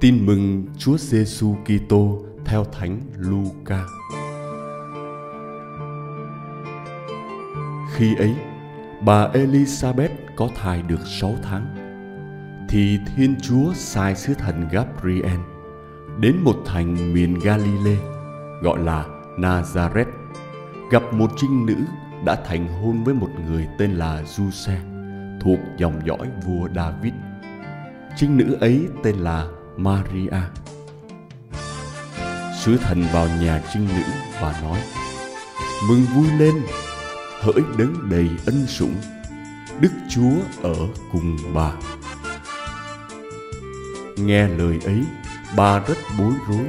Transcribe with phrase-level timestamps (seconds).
[0.00, 3.84] Tin mừng Chúa Giêsu Kitô theo Thánh Luca.
[7.94, 8.34] Khi ấy,
[9.04, 11.66] bà Elizabeth có thai được sáu tháng,
[12.68, 15.40] thì Thiên Chúa sai sứ thần Gabriel
[16.20, 17.98] đến một thành miền Galilee
[18.62, 19.04] gọi là
[19.38, 20.12] Nazareth
[20.90, 21.76] gặp một trinh nữ
[22.24, 24.80] đã thành hôn với một người tên là Giuse
[25.40, 27.12] thuộc dòng dõi vua David.
[28.16, 29.46] Trinh nữ ấy tên là
[29.82, 30.40] Maria.
[32.60, 34.02] Sứ thần vào nhà trinh nữ
[34.40, 34.80] và nói:
[35.88, 36.54] Mừng vui lên,
[37.40, 38.94] hỡi đấng đầy ân sủng,
[39.80, 40.74] Đức Chúa ở
[41.12, 41.72] cùng bà.
[44.16, 45.04] Nghe lời ấy,
[45.56, 46.66] bà rất bối rối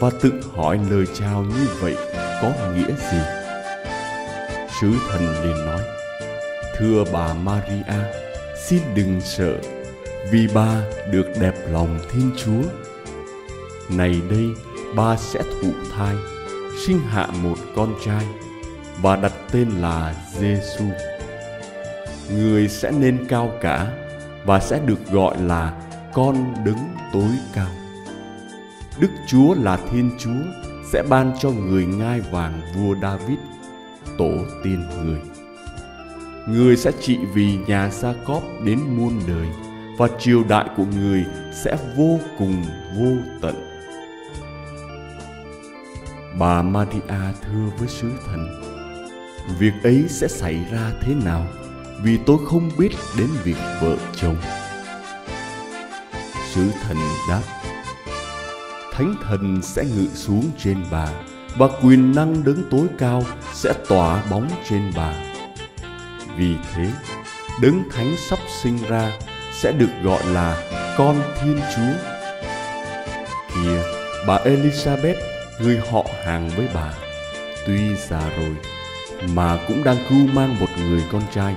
[0.00, 1.96] và tự hỏi lời chào như vậy
[2.42, 3.18] có nghĩa gì.
[4.80, 5.80] Sứ thần liền nói:
[6.78, 8.04] Thưa bà Maria,
[8.66, 9.58] xin đừng sợ
[10.30, 12.62] vì bà được đẹp lòng Thiên Chúa.
[13.96, 14.48] Này đây,
[14.96, 16.16] bà sẽ thụ thai,
[16.86, 18.26] sinh hạ một con trai
[19.02, 20.84] và đặt tên là Giêsu.
[22.36, 23.86] Người sẽ nên cao cả
[24.44, 25.82] và sẽ được gọi là
[26.12, 27.70] con đứng tối cao.
[29.00, 30.42] Đức Chúa là Thiên Chúa
[30.92, 33.38] sẽ ban cho người ngai vàng vua David,
[34.18, 34.32] tổ
[34.64, 35.20] tiên người.
[36.48, 39.46] Người sẽ trị vì nhà Gia Cóp đến muôn đời
[39.96, 42.64] và triều đại của người sẽ vô cùng
[42.96, 43.54] vô tận.
[46.38, 48.62] Bà Maria thưa với sứ thần,
[49.58, 51.46] việc ấy sẽ xảy ra thế nào
[52.02, 54.36] vì tôi không biết đến việc vợ chồng.
[56.52, 56.96] Sứ thần
[57.28, 57.42] đáp,
[58.92, 61.08] Thánh thần sẽ ngự xuống trên bà
[61.56, 65.14] và quyền năng đấng tối cao sẽ tỏa bóng trên bà.
[66.36, 66.90] Vì thế,
[67.62, 69.12] đấng thánh sắp sinh ra
[69.60, 70.56] sẽ được gọi là
[70.98, 72.10] con Thiên Chúa.
[73.54, 73.82] Kìa,
[74.26, 75.14] bà Elizabeth,
[75.58, 76.92] người họ hàng với bà,
[77.66, 78.56] tuy già rồi
[79.28, 81.54] mà cũng đang cưu mang một người con trai.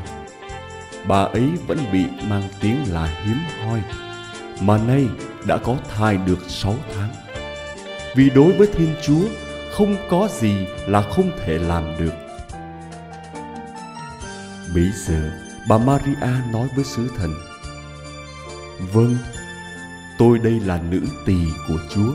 [1.08, 3.82] Bà ấy vẫn bị mang tiếng là hiếm hoi,
[4.62, 5.06] mà nay
[5.48, 7.10] đã có thai được sáu tháng.
[8.16, 9.22] Vì đối với Thiên Chúa
[9.72, 12.14] không có gì là không thể làm được.
[14.76, 15.32] Bây giờ,
[15.70, 17.34] bà Maria nói với sứ thần,
[18.94, 19.18] Vâng,
[20.18, 21.38] tôi đây là nữ tỳ
[21.68, 22.14] của Chúa.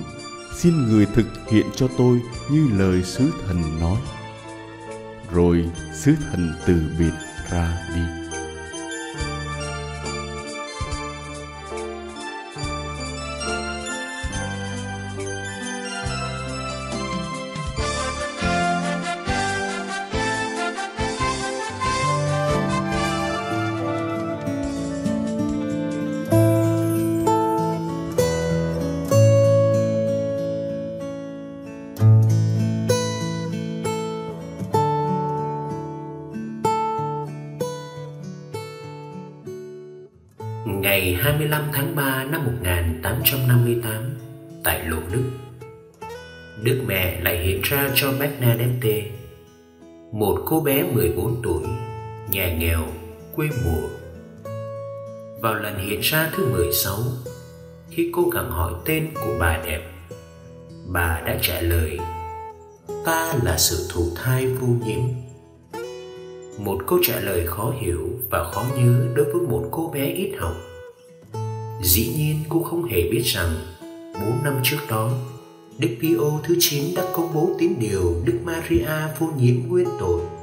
[0.57, 3.97] Xin người thực hiện cho tôi như lời sứ thần nói.
[5.33, 7.13] Rồi sứ thần từ biệt
[7.51, 8.20] ra đi.
[41.11, 43.93] Ngày 25 tháng 3 năm 1858
[44.65, 45.23] tại Lộ Đức.
[46.63, 49.11] Đức mẹ lại hiện ra cho Bernadette
[50.13, 51.63] Một cô bé 14 tuổi
[52.31, 52.81] Nhà nghèo,
[53.37, 53.89] quê mùa.
[55.41, 56.99] Vào lần hiện ra thứ 16
[57.91, 59.91] Khi cô gắng hỏi tên của bà đẹp
[60.87, 61.99] Bà đã trả lời
[63.05, 65.03] Ta là sự thụ thai vô nhiễm.
[66.59, 70.37] Một câu trả lời khó hiểu và khó nhớ đối với một cô bé ít
[70.39, 70.55] học
[71.83, 73.57] dĩ nhiên cũng không hề biết rằng
[74.15, 75.13] 4 năm trước đó,
[75.79, 80.40] Đức Pio thứ 9 đã công bố tín điều Đức Maria vô nhiễm nguyên tội.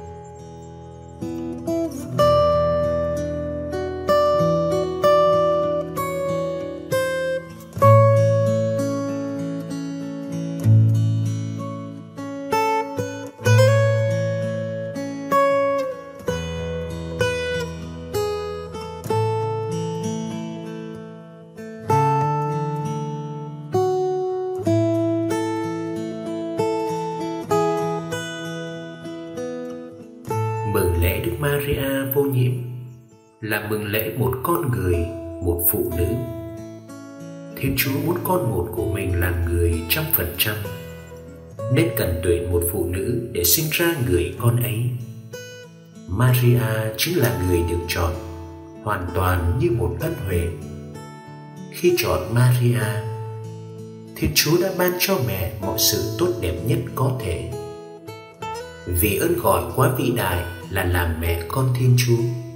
[33.70, 34.96] Mừng lễ một con người,
[35.42, 36.06] một phụ nữ.
[37.56, 40.56] Thiên Chúa muốn con một của mình là người trăm phần trăm,
[41.72, 44.84] nên cần tuyển một phụ nữ để sinh ra người con ấy.
[46.08, 46.62] Maria
[46.96, 48.12] chính là người được chọn,
[48.82, 50.48] hoàn toàn như một ân huệ.
[51.72, 52.82] Khi chọn Maria,
[54.16, 57.50] Thiên Chúa đã ban cho mẹ mọi sự tốt đẹp nhất có thể.
[58.86, 62.47] Vì ơn gọi quá vĩ đại là làm mẹ con Thiên Chúa.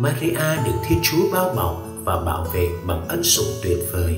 [0.00, 4.16] Maria được Thiên Chúa bao bọc và bảo vệ bằng ân sủng tuyệt vời.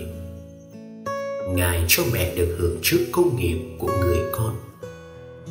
[1.49, 4.57] Ngài cho mẹ được hưởng trước công nghiệp của người con,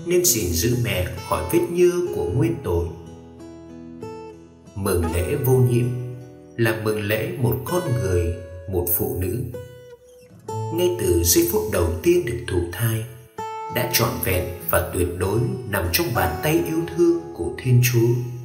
[0.06, 2.86] nên gìn giữ mẹ khỏi vết nhơ của nguyên tội.
[4.76, 5.86] Mừng lễ vô nhiễm
[6.58, 8.34] là mừng lễ một con người,
[8.72, 9.44] một phụ nữ.
[10.48, 13.04] Ngay từ giây phút đầu tiên được thụ thai,
[13.75, 15.40] đã trọn vẹn và tuyệt đối
[15.70, 18.38] nằm trong bàn tay yêu thương của Thiên Chúa.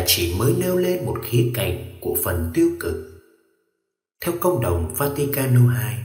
[0.00, 2.94] Là chỉ mới nêu lên một khía cạnh của phần tiêu cực.
[4.24, 5.96] Theo công đồng Vaticano II,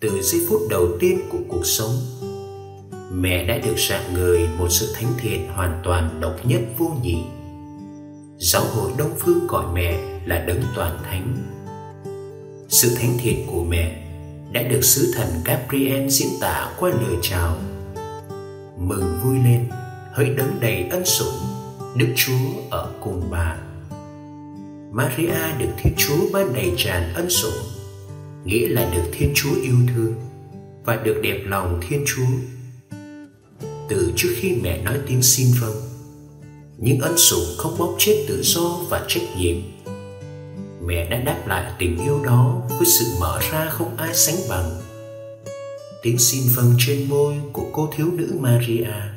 [0.00, 1.92] từ giây phút đầu tiên của cuộc sống,
[3.12, 7.18] mẹ đã được rạng người một sự thánh thiện hoàn toàn độc nhất vô nhị.
[8.38, 11.36] Giáo hội Đông Phương gọi mẹ là đấng toàn thánh.
[12.68, 14.02] Sự thánh thiện của mẹ
[14.52, 17.56] đã được sứ thần Gabriel diễn tả qua lời chào.
[18.78, 19.68] Mừng vui lên
[20.12, 21.53] hỡi đấng đầy ân sủng
[21.96, 23.56] đức chúa ở cùng bà.
[24.92, 27.64] Maria được thiên chúa ban đầy tràn ân sủng,
[28.44, 30.14] nghĩa là được thiên chúa yêu thương
[30.84, 32.26] và được đẹp lòng thiên chúa.
[33.88, 35.94] Từ trước khi mẹ nói tiếng xin vâng
[36.78, 39.56] những ân sủng không bóc chết tự do và trách nhiệm.
[40.86, 44.80] Mẹ đã đáp lại tình yêu đó với sự mở ra không ai sánh bằng.
[46.02, 49.13] Tiếng xin vâng trên môi của cô thiếu nữ maria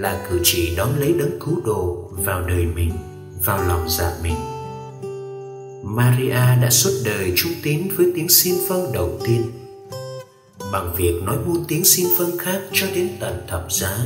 [0.00, 2.92] là cử chỉ đón lấy đấng cứu độ vào đời mình,
[3.44, 4.36] vào lòng dạ mình.
[5.82, 9.42] Maria đã suốt đời trung tín với tiếng xin vâng đầu tiên.
[10.72, 13.98] Bằng việc nói buôn tiếng xin vâng khác cho đến tận thập giá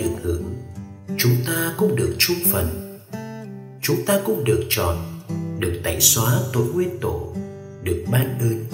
[0.00, 0.54] được hưởng,
[1.18, 2.98] chúng ta cũng được chung phần.
[3.82, 4.96] Chúng ta cũng được chọn
[5.58, 7.34] được tẩy xóa tội nguyên tổ
[7.82, 8.64] được ban ơn.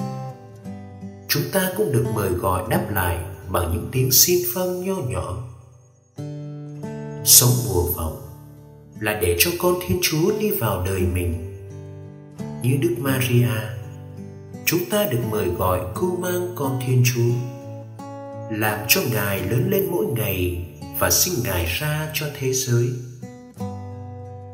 [1.28, 3.18] Chúng ta cũng được mời gọi đáp lại
[3.48, 5.42] bằng những tiếng xin vâng nho nhỏ.
[7.24, 8.22] Sống mùa vọng
[9.00, 11.42] là để cho con thiên chúa đi vào đời mình.
[12.62, 13.48] Như đức maria
[14.64, 17.32] chúng ta được mời gọi cưu mang con thiên chúa
[18.50, 20.65] làm cho ngài lớn lên mỗi ngày
[20.98, 22.88] và sinh ngài ra cho thế giới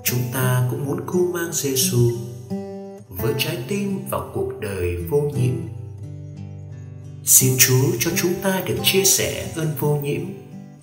[0.04, 2.10] chúng ta cũng muốn cưu mang Giêsu
[3.08, 5.54] với trái tim và cuộc đời vô nhiễm.
[7.24, 10.20] Xin Chúa cho chúng ta được chia sẻ ơn vô nhiễm,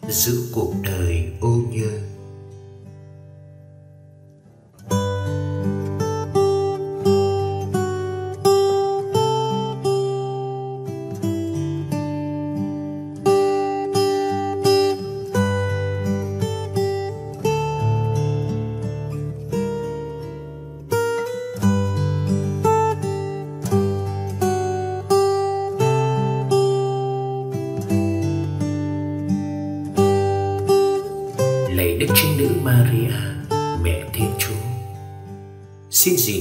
[0.10, 2.09] giữ cuộc đời ô nhơ.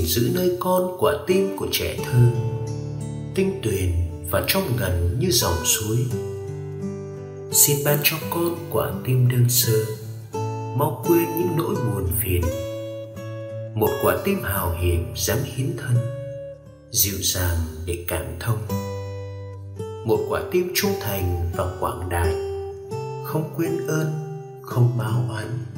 [0.08, 2.30] Giữ nơi con quả tim của trẻ thơ,
[3.34, 3.92] tinh tuyền
[4.30, 5.96] và trong ngần như dòng suối.
[7.52, 9.84] Xin ban cho con quả tim đơn sơ,
[10.76, 12.42] mau quên những nỗi buồn phiền.
[13.74, 15.96] Một quả tim hào hiệp dám hiến thân,
[16.90, 18.58] dịu dàng để cảm thông.
[20.06, 22.34] Một quả tim trung thành và quảng đại,
[23.24, 24.06] không quên ơn,
[24.62, 25.77] không báo oán.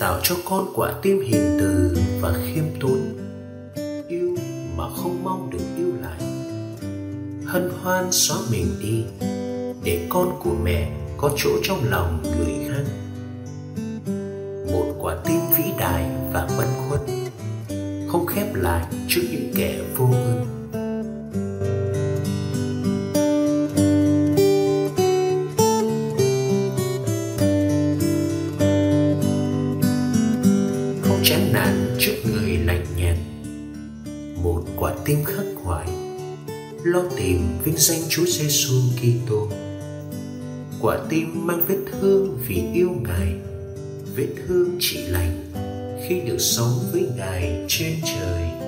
[0.00, 3.00] Tạo cho con quả tim hiền từ và khiêm tốn,
[4.08, 4.36] yêu
[4.76, 6.20] mà không mong được yêu lại.
[7.46, 9.04] Hân hoan xóa mình đi,
[9.84, 12.84] để con của mẹ có chỗ trong lòng người khác.
[14.72, 17.00] Một quả tim vĩ đại và bất khuất
[18.08, 20.59] không khép lại trước những kẻ vô ơn.
[34.80, 35.88] Quả tim khắc khoải.
[36.84, 39.48] Lo tìm vinh danh Chúa Giêsu Kitô.
[40.80, 43.34] Quả tim mang vết thương vì yêu Ngài.
[44.16, 45.52] Vết thương chỉ lành
[46.08, 48.59] khi được sống với Ngài trên trời.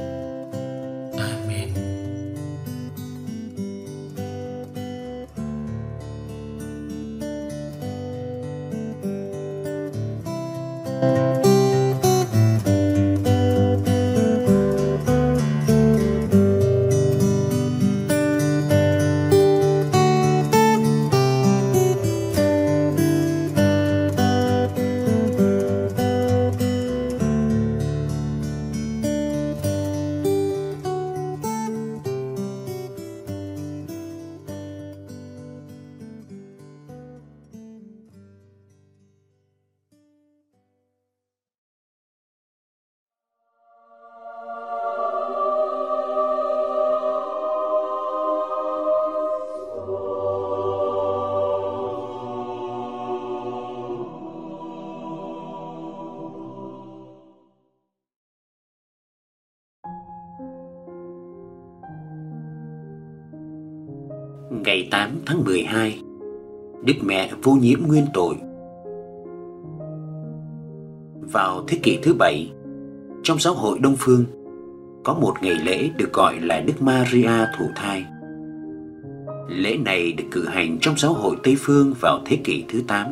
[65.27, 66.01] Tháng 12
[66.85, 68.35] Đức Mẹ vô nhiễm nguyên tội.
[71.33, 72.53] Vào thế kỷ thứ bảy,
[73.23, 74.25] Trong giáo hội Đông Phương,
[75.05, 78.05] Có một ngày lễ được gọi là Đức Maria thụ thai.
[79.49, 83.07] Lễ này được cử hành trong giáo hội Tây Phương vào thế kỷ thứ 8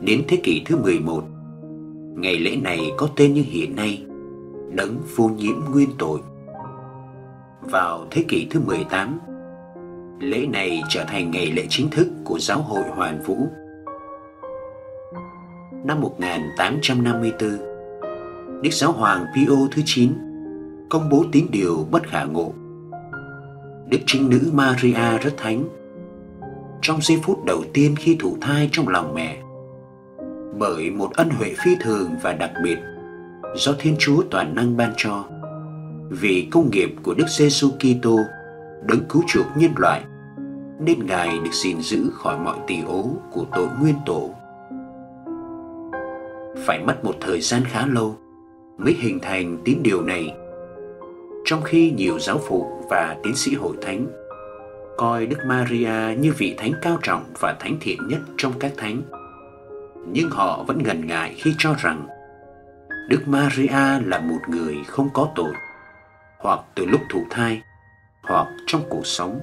[0.00, 1.24] Đến thế kỷ thứ 11
[2.16, 4.04] Ngày lễ này có tên như hiện nay,
[4.72, 6.20] Đấng vô nhiễm nguyên tội.
[7.60, 9.18] Vào thế kỷ thứ 18
[10.20, 13.48] Lễ này trở thành ngày lễ chính thức của giáo hội Hoàn Vũ.
[15.84, 17.50] Năm 1854,
[18.62, 20.12] Đức Giáo Hoàng Pio thứ 9
[20.88, 22.52] công bố tín điều bất khả ngộ.
[23.88, 25.64] Đức Trinh Nữ Maria rất thánh.
[26.82, 29.36] Trong giây phút đầu tiên khi thụ thai trong lòng mẹ,
[30.58, 32.78] bởi một ân huệ phi thường và đặc biệt
[33.56, 35.24] do Thiên Chúa toàn năng ban cho,
[36.10, 38.18] vì công nghiệp của Đức Giêsu Kitô
[38.86, 40.02] đấng cứu chuộc nhân loại,
[40.80, 44.30] nên ngài được gìn giữ khỏi mọi tỳ ố của tội nguyên tổ.
[46.66, 48.16] Phải mất một thời gian khá lâu
[48.78, 50.36] mới hình thành tín điều này.
[51.44, 54.06] Trong khi nhiều giáo phụ và tiến sĩ hội thánh
[54.96, 59.02] coi đức maria như vị thánh cao trọng và thánh thiện nhất trong các thánh,
[60.12, 62.06] nhưng họ vẫn ngần ngại khi cho rằng
[63.08, 65.52] đức maria là một người không có tội,
[66.38, 67.62] hoặc từ lúc thụ thai
[68.26, 69.40] hoặc trong cuộc sống.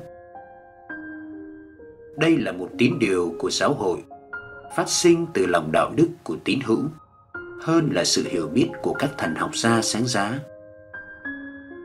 [2.18, 3.98] Đây là một tín điều của giáo hội,
[4.76, 6.84] phát sinh từ lòng đạo đức của tín hữu,
[7.62, 10.40] hơn là sự hiểu biết của các thần học gia sáng giá.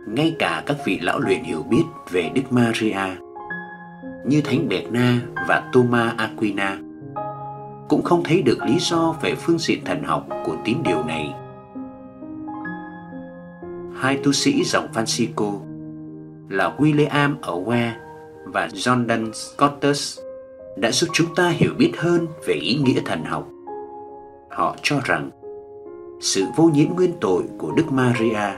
[0.08, 3.16] Ngay cả các vị lão luyện hiểu biết về Đức Maria,
[4.26, 6.78] như Thánh Bẹt Na và Thomas Aquina,
[7.88, 11.34] cũng không thấy được lý do về phương diện thần học của tín điều này.
[13.94, 15.75] Hai tu sĩ dòng Francisco
[16.48, 17.92] là William Owen
[18.44, 20.18] và Jordan Scottus
[20.76, 23.48] đã giúp chúng ta hiểu biết hơn về ý nghĩa thần học.
[24.50, 25.30] Họ cho rằng
[26.20, 28.56] sự vô nhiễm nguyên tội của Đức Maria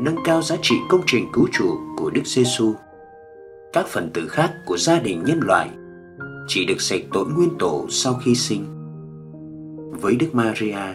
[0.00, 2.74] nâng cao giá trị công trình cứu chuộc của Đức Giêsu.
[3.72, 5.68] Các phần tử khác của gia đình nhân loại
[6.48, 8.64] chỉ được sạch tội nguyên tổ sau khi sinh.
[10.00, 10.94] Với Đức Maria,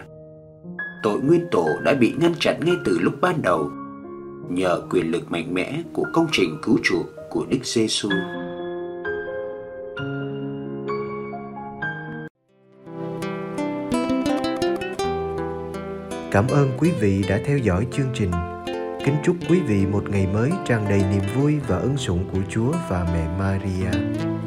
[1.02, 3.70] tội nguyên tổ đã bị ngăn chặn ngay từ lúc ban đầu
[4.50, 8.08] nhờ quyền lực mạnh mẽ của công trình cứu chuộc của Đức Giêsu.
[16.30, 18.30] Cảm ơn quý vị đã theo dõi chương trình.
[19.04, 22.40] Kính chúc quý vị một ngày mới tràn đầy niềm vui và ân sủng của
[22.50, 24.37] Chúa và mẹ Maria.